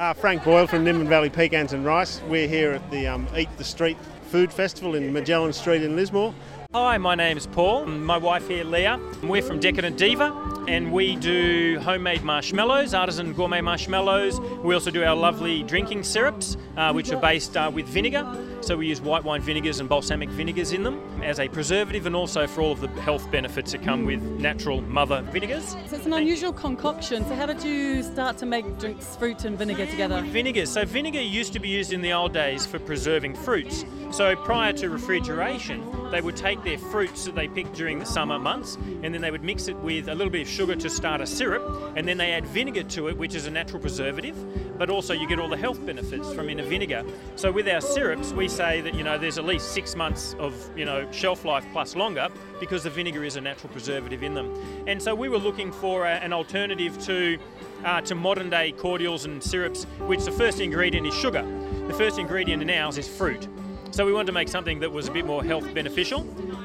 [0.00, 2.22] Uh, Frank Boyle from Nimbin Valley Pecans and Rice.
[2.26, 3.98] We're here at the um, Eat the Street
[4.30, 6.34] Food Festival in Magellan Street in Lismore.
[6.72, 7.84] Hi, my name is Paul.
[7.84, 8.98] My wife here, Leah.
[9.22, 14.40] We're from Decadent Diva, and we do homemade marshmallows, artisan gourmet marshmallows.
[14.40, 18.26] We also do our lovely drinking syrups, uh, which are based uh, with vinegar.
[18.62, 22.16] So we use white wine vinegars and balsamic vinegars in them as a preservative, and
[22.16, 25.70] also for all of the health benefits that come with natural mother vinegars.
[25.86, 27.24] So it's an unusual concoction.
[27.26, 30.22] So how did you start to make drinks, fruit and vinegar together?
[30.22, 30.70] Vinegars.
[30.70, 33.84] So vinegar used to be used in the old days for preserving fruits.
[34.10, 38.38] So prior to refrigeration, they would take their fruits that they picked during the summer
[38.38, 41.20] months and then they would mix it with a little bit of sugar to start
[41.20, 44.36] a syrup and then they add vinegar to it, which is a natural preservative,
[44.76, 47.04] but also you get all the health benefits from in a vinegar.
[47.36, 50.54] So with our syrups, we say that you know there's at least six months of
[50.76, 52.28] you know shelf life plus longer
[52.58, 54.54] because the vinegar is a natural preservative in them.
[54.86, 57.38] And so we were looking for a, an alternative to
[57.84, 61.42] uh, to modern day cordials and syrups, which the first ingredient is sugar.
[61.86, 63.48] The first ingredient in ours is fruit.
[63.92, 66.22] So we wanted to make something that was a bit more health beneficial.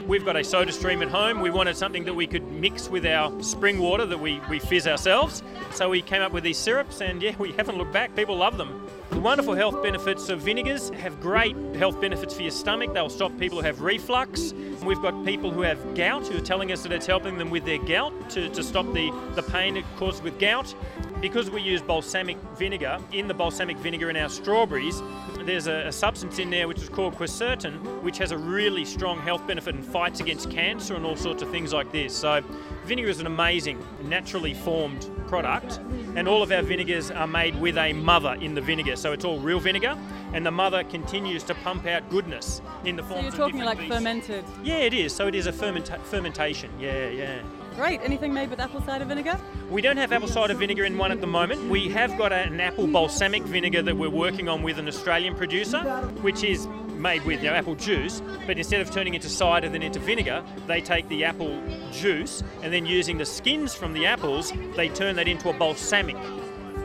[0.07, 1.41] We've got a soda stream at home.
[1.41, 4.87] We wanted something that we could mix with our spring water that we, we fizz
[4.87, 5.41] ourselves.
[5.71, 8.15] So we came up with these syrups and yeah, we haven't looked back.
[8.15, 8.84] People love them.
[9.15, 12.93] The wonderful health benefits of vinegars have great health benefits for your stomach.
[12.93, 14.53] They'll stop people who have reflux.
[14.83, 17.63] We've got people who have gout who are telling us that it's helping them with
[17.63, 20.75] their gout to, to stop the, the pain it causes with gout.
[21.21, 25.01] Because we use balsamic vinegar, in the balsamic vinegar in our strawberries,
[25.45, 29.19] there's a, a, substance in there which is called quercetin, which has a really strong
[29.19, 32.15] health benefit and fights against cancer and all sorts of things like this.
[32.15, 32.41] So,
[32.85, 35.79] vinegar is an amazing, naturally formed product,
[36.15, 38.95] and all of our vinegars are made with a mother in the vinegar.
[38.95, 39.97] So, it's all real vinegar,
[40.33, 43.25] and the mother continues to pump out goodness in the form.
[43.25, 43.33] Of.
[43.33, 43.95] So you're talking like beasts.
[43.95, 44.45] fermented.
[44.63, 45.13] Yeah, it is.
[45.15, 46.69] So it is a fermenta- fermentation.
[46.79, 47.41] Yeah, yeah.
[47.75, 47.99] Great.
[48.01, 49.37] Anything made with apple cider vinegar?
[49.69, 51.69] We don't have apple cider vinegar in one at the moment.
[51.69, 55.81] We have got an apple balsamic vinegar that we're working on with an Australian producer,
[56.21, 59.83] which is made with you know, apple juice, but instead of turning into cider then
[59.83, 64.53] into vinegar, they take the apple juice and then using the skins from the apples,
[64.75, 66.17] they turn that into a balsamic.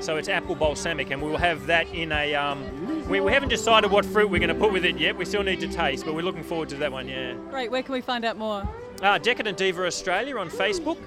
[0.00, 2.34] So it's apple balsamic, and we will have that in a.
[2.34, 5.16] Um, we, we haven't decided what fruit we're going to put with it yet.
[5.16, 7.06] We still need to taste, but we're looking forward to that one.
[7.06, 7.34] Yeah.
[7.50, 7.70] Great.
[7.70, 8.66] Where can we find out more?
[9.02, 10.98] Uh, Decadent Diva Australia on Facebook.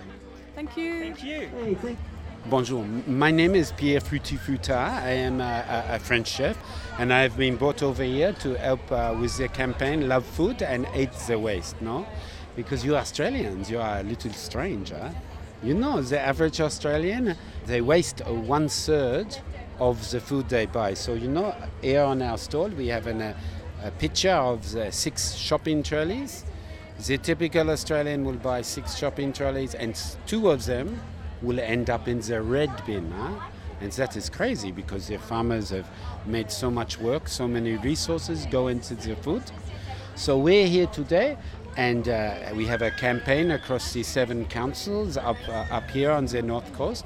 [0.56, 1.00] Thank you.
[1.00, 1.48] Thank you.
[1.48, 2.00] Hey, thank
[2.48, 6.58] Bonjour, my name is Pierre Fruti I am a, a, French chef
[6.98, 10.88] and I've been brought over here to help uh, with the campaign Love Food and
[10.88, 12.06] Hate the Waste, no?
[12.56, 15.12] Because you Australians, you are a little strange, huh?
[15.62, 17.38] You know, the average Australian,
[17.68, 19.38] they waste one third
[19.80, 20.96] of the food they buy.
[20.96, 23.36] So, you know, here on our stall, we have an, a,
[23.84, 26.44] a picture of the six shopping trolleys.
[27.06, 31.02] The typical Australian will buy six shopping trolleys, and two of them
[31.42, 33.12] will end up in the red bin.
[33.12, 33.42] Huh?
[33.82, 35.86] And that is crazy because the farmers have
[36.26, 39.44] made so much work, so many resources go into the food.
[40.16, 41.38] So we're here today
[41.76, 46.28] and uh, we have a campaign across the seven councils up, uh, up here on
[46.28, 47.04] the north coast.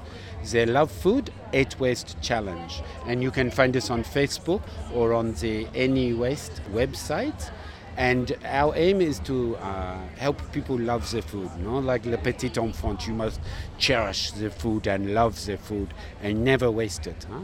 [0.52, 2.84] They love food, Hate Waste Challenge.
[3.08, 4.62] And you can find us on Facebook
[4.94, 7.50] or on the NE Waste website.
[7.98, 11.80] And our aim is to uh, help people love the food, know?
[11.80, 13.08] like le petit enfant.
[13.08, 13.40] You must
[13.80, 17.26] cherish the food and love the food and never waste it.
[17.30, 17.42] Huh?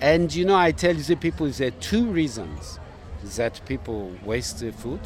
[0.00, 2.78] And you know, I tell the people there are two reasons
[3.36, 5.00] that people waste the food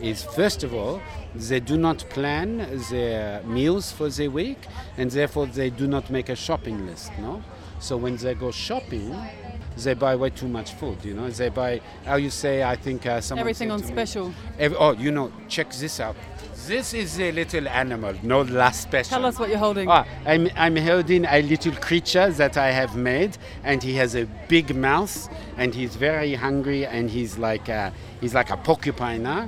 [0.00, 1.00] is first of all,
[1.34, 4.66] they do not plan their meals for the week
[4.96, 7.12] and therefore they do not make a shopping list.
[7.18, 7.42] No?
[7.84, 9.14] So when they go shopping,
[9.76, 11.04] they buy way too much food.
[11.04, 12.62] You know, they buy how you say.
[12.62, 14.32] I think uh, someone everything on special.
[14.58, 16.16] Every, oh, you know, check this out.
[16.66, 19.10] This is a little animal, no last special.
[19.10, 19.90] Tell us what you're holding.
[19.90, 24.24] Ah, I'm, I'm holding a little creature that I have made, and he has a
[24.48, 25.28] big mouth,
[25.58, 29.26] and he's very hungry, and he's like a, he's like a porcupine.
[29.26, 29.46] Huh?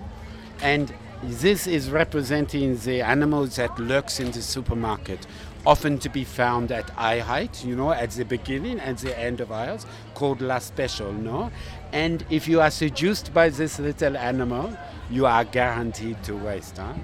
[0.60, 0.92] And
[1.22, 5.26] this is representing the animals that lurks in the supermarket,
[5.66, 9.40] often to be found at eye height, you know, at the beginning and the end
[9.40, 9.84] of aisles,
[10.14, 11.50] called La Special, no?
[11.92, 14.76] And if you are seduced by this little animal,
[15.10, 16.94] you are guaranteed to waste, huh?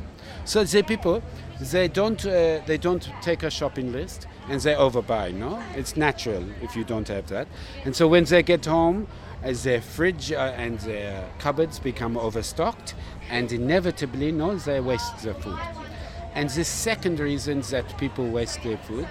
[0.44, 1.22] So the people,
[1.60, 5.62] they don't, uh, they don't take a shopping list and they overbuy, no?
[5.74, 7.48] It's natural if you don't have that.
[7.84, 9.08] And so when they get home,
[9.42, 12.94] as their fridge uh, and their cupboards become overstocked,
[13.28, 15.58] and inevitably, no, they waste the food.
[16.34, 19.08] And the second reason that people waste their food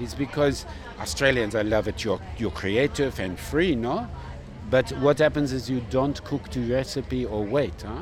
[0.00, 0.66] is because
[1.00, 4.08] Australians, I love it, you're, you're creative and free, no?
[4.70, 8.00] But what happens is you don't cook to recipe or wait, huh?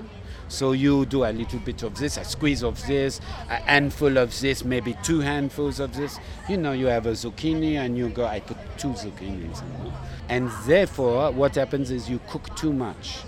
[0.49, 4.39] So you do a little bit of this, a squeeze of this, a handful of
[4.39, 6.21] this, maybe two handfuls of this.
[6.49, 9.63] You know, you have a zucchini and you go, I put two zucchinis.
[9.63, 9.93] You know?
[10.29, 13.21] And therefore, what happens is you cook too much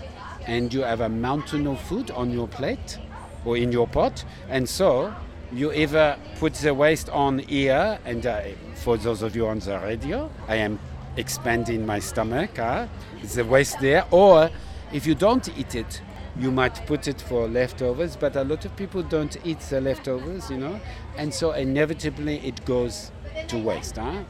[0.45, 2.99] and you have a mountain of food on your plate
[3.45, 4.25] or in your pot.
[4.49, 5.13] And so
[5.51, 8.41] you either put the waste on here, and uh,
[8.75, 10.79] for those of you on the radio, I am
[11.17, 12.87] expanding my stomach, huh?
[13.33, 14.49] the waste there, or
[14.91, 16.01] if you don't eat it,
[16.37, 20.49] you might put it for leftovers, but a lot of people don't eat the leftovers,
[20.49, 20.79] you know,
[21.17, 23.11] and so inevitably it goes
[23.47, 23.95] to waste.
[23.95, 24.23] Huh?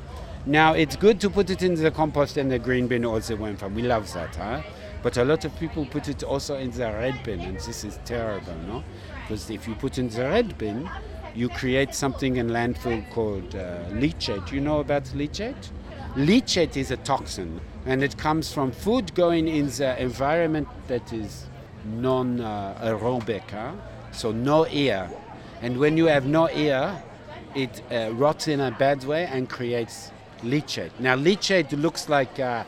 [0.46, 3.36] Now it's good to put it in the compost and the green bin or the
[3.36, 3.74] one farm.
[3.74, 4.62] We love that, huh?
[5.06, 8.00] But a lot of people put it also in the red bin, and this is
[8.06, 8.84] terrible, no?
[9.22, 10.90] Because if you put in the red bin,
[11.36, 14.52] you create something in landfill called uh, leachate.
[14.52, 15.70] You know about leachate?
[16.16, 21.46] Leachate is a toxin, and it comes from food going in the environment that is
[21.86, 23.74] non-aerobic, huh?
[24.12, 25.08] so no air.
[25.62, 27.00] And when you have no air,
[27.54, 30.10] it uh, rots in a bad way and creates
[30.42, 31.00] leachate.
[31.00, 32.66] Now, leachate looks like a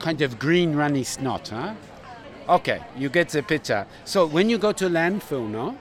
[0.00, 1.74] kind of green runny snot, huh?
[2.48, 3.86] Okay, you get the picture.
[4.04, 5.76] So when you go to landfill, no,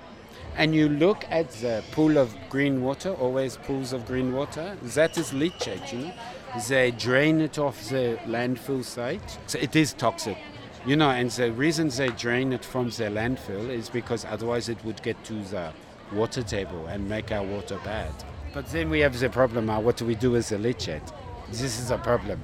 [0.56, 5.18] and you look at the pool of green water, always pools of green water, that
[5.18, 6.14] is leachate, you know.
[6.68, 9.38] They drain it off the landfill site.
[9.48, 10.38] So it is toxic.
[10.86, 14.84] You know, and the reason they drain it from the landfill is because otherwise it
[14.84, 15.72] would get to the
[16.12, 18.12] water table and make our water bad.
[18.54, 21.14] But then we have the problem uh, what do we do with the leachate?
[21.50, 22.42] This is a problem.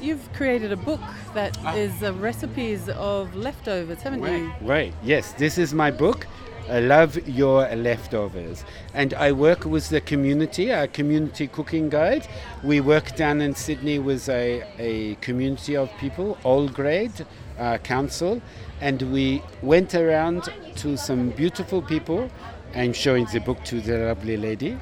[0.00, 1.00] You've created a book
[1.34, 4.52] that is uh, recipes of leftovers, haven't you?
[4.60, 6.26] Right, yes, this is my book.
[6.68, 8.64] I love your leftovers.
[8.94, 12.26] And I work with the community, a community cooking guide.
[12.62, 17.26] We work down in Sydney with a, a community of people, all grade
[17.58, 18.40] uh, council,
[18.80, 22.30] and we went around to some beautiful people.
[22.74, 24.78] I'm showing the book to the lovely lady.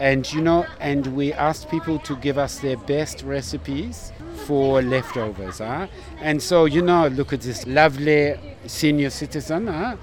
[0.00, 4.12] And you know, and we asked people to give us their best recipes
[4.46, 5.58] for leftovers.
[5.58, 5.86] Huh?
[6.20, 8.34] And so, you know, look at this lovely
[8.66, 9.66] senior citizen.
[9.66, 9.96] Huh?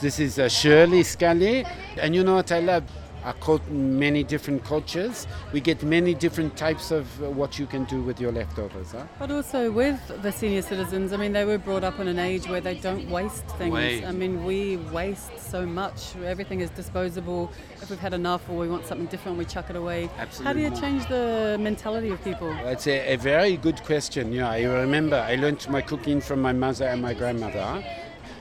[0.00, 1.64] This is uh, Shirley Scully.
[1.98, 2.84] And you know what I love?
[3.26, 5.26] I cult- many different cultures.
[5.52, 8.92] We get many different types of uh, what you can do with your leftovers.
[8.92, 9.02] Huh?
[9.18, 12.48] But also with the senior citizens, I mean, they were brought up in an age
[12.48, 13.74] where they don't waste things.
[13.74, 14.04] Wait.
[14.04, 16.14] I mean, we waste so much.
[16.24, 17.50] Everything is disposable.
[17.82, 20.08] If we've had enough or we want something different, we chuck it away.
[20.18, 20.44] Absolutely.
[20.44, 22.54] How do you change the mentality of people?
[22.60, 24.32] It's a, a very good question.
[24.32, 27.82] Yeah, I remember I learned my cooking from my mother and my grandmother.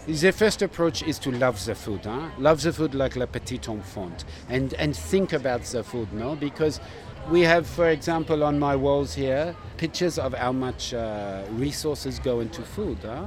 [0.07, 2.01] The first approach is to love the food.
[2.05, 2.29] Huh?
[2.37, 6.35] Love the food like la petite enfant, and and think about the food, no?
[6.35, 6.79] Because
[7.31, 12.39] we have, for example, on my walls here, pictures of how much uh, resources go
[12.39, 12.99] into food.
[13.01, 13.25] Huh?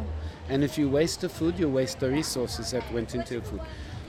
[0.48, 3.60] And if you waste the food, you waste the resources that went into the food.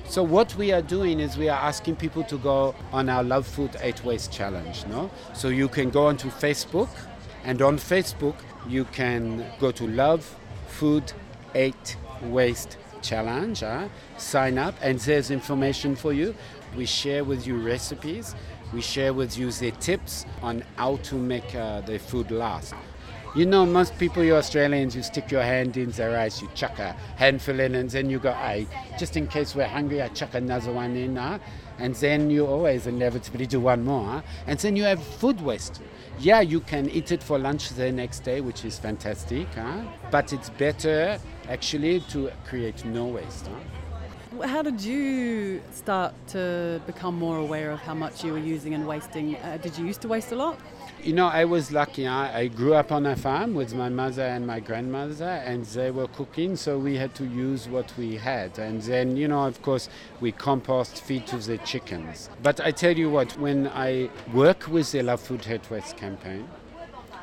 [0.08, 3.48] So what we are doing is we are asking people to go on our Love
[3.48, 4.86] Food Hate Waste Challenge.
[4.86, 6.90] No, so you can go onto Facebook,
[7.44, 8.36] and on Facebook
[8.68, 10.38] you can go to Love
[10.68, 11.14] Food
[11.56, 13.64] Eight Waste Challenge.
[14.18, 16.36] Sign up, and there's information for you.
[16.76, 18.36] We share with you recipes.
[18.74, 22.74] We share with you the tips on how to make uh, the food last.
[23.36, 26.80] You know, most people, you Australians, you stick your hand in the rice, you chuck
[26.80, 28.66] a handful in, and then you go, I,
[28.98, 31.16] just in case we're hungry, I chuck another one in,
[31.78, 35.80] and then you always inevitably do one more, and then you have food waste.
[36.20, 39.48] Yeah, you can eat it for lunch the next day, which is fantastic,
[40.10, 43.48] but it's better actually to create no waste.
[43.48, 44.48] Huh?
[44.48, 48.88] How did you start to become more aware of how much you were using and
[48.88, 49.36] wasting?
[49.36, 50.60] Uh, did you used to waste a lot?
[51.04, 52.06] You know, I was lucky.
[52.06, 55.90] I, I grew up on a farm with my mother and my grandmother, and they
[55.92, 58.60] were cooking, so we had to use what we had.
[58.60, 59.90] And then, you know, of course,
[60.20, 62.30] we compost, feed to the chickens.
[62.44, 66.48] But I tell you what, when I work with the Love Food Hate Waste campaign,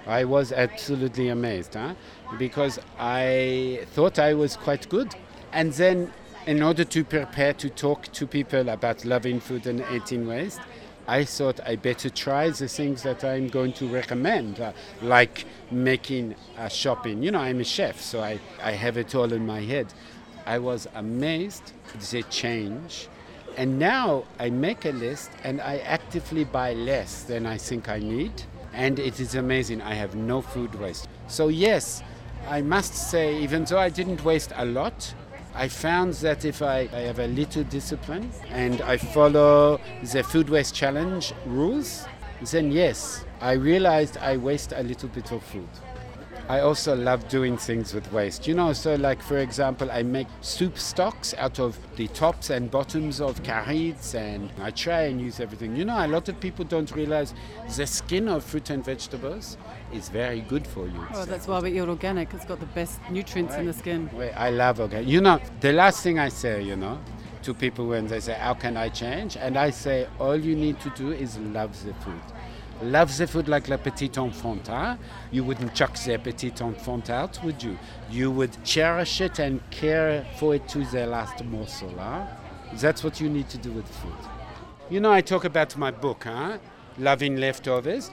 [0.07, 1.95] I was absolutely amazed, huh?
[2.39, 5.15] because I thought I was quite good.
[5.53, 6.13] And then,
[6.47, 10.61] in order to prepare to talk to people about loving food and eating waste,
[11.09, 14.73] I thought I better try the things that I'm going to recommend, uh,
[15.03, 17.23] like making a shopping.
[17.23, 19.93] You know, I'm a chef, so I, I have it all in my head.
[20.47, 21.73] I was amazed
[22.11, 23.09] the change.
[23.57, 27.99] And now I make a list and I actively buy less than I think I
[27.99, 28.33] need.
[28.73, 29.81] And it is amazing.
[29.83, 31.09] I have no food waste.
[31.29, 32.03] So, yes,
[32.49, 35.15] I must say, even though I didn't waste a lot,
[35.55, 40.51] I found that if I, I have a little discipline and I follow the food
[40.51, 42.07] waste challenge rules,
[42.51, 45.69] then yes, I realized I waste a little bit of food.
[46.49, 48.47] I also love doing things with waste.
[48.47, 52.71] You know, so like for example, I make soup stocks out of the tops and
[52.71, 55.75] bottoms of carrots, and I try and use everything.
[55.75, 57.35] You know, a lot of people don't realize
[57.77, 59.57] the skin of fruit and vegetables
[59.93, 61.07] is very good for you.
[61.15, 62.33] Oh, that's why we eat organic.
[62.33, 64.09] It's got the best nutrients in the skin.
[64.13, 65.09] Wait, I love organic.
[65.09, 67.01] You know, the last thing I say, you know,
[67.43, 69.37] to people when they say, How can I change?
[69.37, 72.21] And I say, All you need to do is love the food.
[72.83, 74.69] Love the food like la petite enfant.
[74.69, 74.97] Huh?
[75.31, 77.79] You wouldn't chuck the petite enfant out, would you?
[78.11, 81.93] You would cherish it and care for it to the last morsel.
[81.99, 82.27] Huh?
[82.75, 84.13] That's what you need to do with food.
[84.91, 86.59] You know, I talk about my book, huh?
[86.99, 88.11] Loving Leftovers.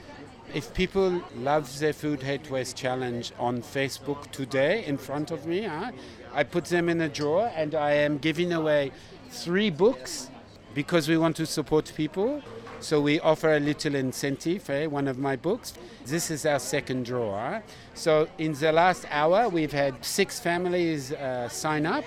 [0.54, 5.64] If people love the Food Hate Waste Challenge on Facebook today in front of me,
[5.64, 5.92] huh?
[6.34, 8.92] I put them in a drawer and I am giving away
[9.30, 10.30] three books
[10.74, 12.42] because we want to support people.
[12.84, 15.74] So we offer a little incentive, eh, one of my books.
[16.06, 17.64] This is our second drawer.
[17.94, 22.04] So in the last hour, we've had six families uh, sign up,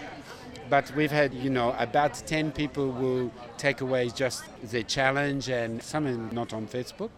[0.68, 5.82] but we've had, you know, about 10 people will take away just the challenge and
[5.82, 7.08] some are not on Facebook.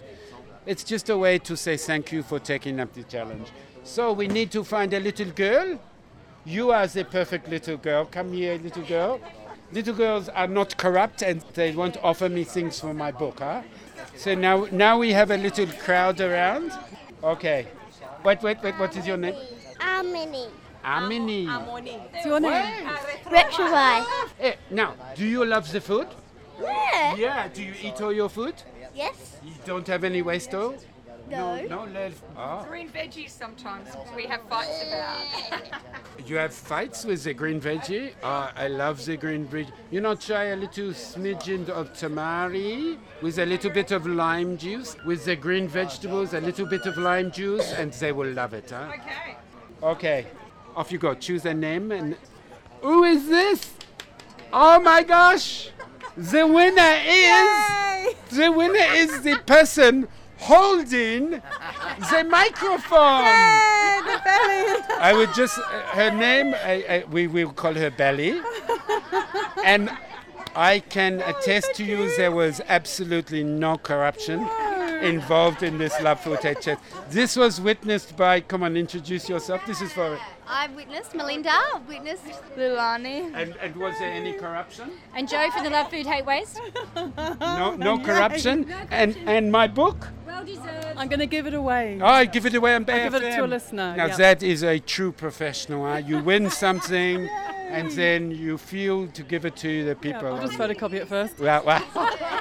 [0.64, 3.48] It's just a way to say thank you for taking up the challenge.
[3.82, 5.80] So we need to find a little girl.
[6.44, 8.04] You are the perfect little girl.
[8.04, 9.20] Come here, little girl.
[9.70, 13.62] Little girls are not corrupt and they won't offer me things for my book, huh?
[14.16, 16.72] So now, now we have a little crowd around.
[17.22, 17.66] Okay.
[18.24, 18.78] Wait, wait, wait.
[18.78, 19.34] What is your name?
[19.78, 20.48] Amini.
[20.84, 21.46] Amini.
[21.46, 21.98] Amoni.
[22.12, 22.88] What's your name?
[23.24, 24.04] Retrovai.
[24.38, 26.08] Hey, now, do you love the food?
[26.60, 27.14] Yeah.
[27.16, 27.48] Yeah.
[27.48, 28.54] Do you eat all your food?
[28.94, 29.36] Yes.
[29.44, 30.74] You don't have any waste though?
[31.30, 31.62] No.
[31.66, 32.22] No, left.
[32.36, 32.40] Oh.
[32.40, 32.64] Ah.
[32.64, 35.18] Green veggies sometimes we have fights about.
[36.26, 38.12] You have fights with the green veggie?
[38.22, 39.70] Oh, I love the green veggie.
[39.90, 44.96] You know, try a little smidgen of tamari with a little bit of lime juice,
[45.04, 48.70] with the green vegetables, a little bit of lime juice, and they will love it,
[48.70, 48.90] huh?
[48.94, 49.36] Okay.
[49.80, 50.26] Okay,
[50.74, 51.14] off you go.
[51.14, 52.16] Choose a name and.
[52.82, 53.74] Who is this?
[54.52, 55.70] Oh my gosh!
[56.16, 58.14] The winner is.
[58.30, 60.08] The winner is the person
[60.38, 61.30] holding
[62.10, 63.24] the microphone.
[65.00, 65.58] I would just.
[65.58, 68.40] Uh, her name, I, I, we will call her Belly.
[69.64, 69.90] And
[70.54, 74.48] I can attest to you there was absolutely no corruption
[75.02, 76.80] involved in this Love Food Hate Chat.
[77.10, 79.64] This was witnessed by, come on, introduce yourself.
[79.66, 82.24] This is for, I've witnessed Melinda, I've witnessed
[82.56, 84.90] Lilani, and, and was there any corruption?
[85.14, 86.60] and Joe from the Love Food Hate Waste.
[87.40, 88.70] No, no corruption.
[88.90, 90.96] And and my book, Well deserved.
[90.96, 91.98] I'm going to give it away.
[92.00, 93.48] oh, I give it away on I'll give it to a Bayfm.
[93.50, 93.96] listener.
[93.96, 94.16] Now yeah.
[94.16, 95.84] that is a true professional.
[95.86, 95.96] Huh?
[95.98, 97.28] You win something,
[97.70, 100.26] and then you feel to give it to the Yeah, people.
[100.34, 101.38] I'll just photocopy it first.
[101.38, 101.84] Well, well.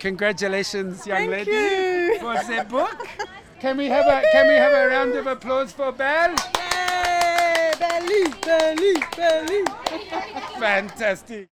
[0.00, 2.18] Congratulations, young Thank lady, you.
[2.20, 3.06] for the book.
[3.60, 6.34] Can we have a Can we have a round of applause for Belle?
[6.56, 7.72] Yay!
[7.78, 9.64] Belly, belly, belly.
[10.58, 11.48] Fantastic.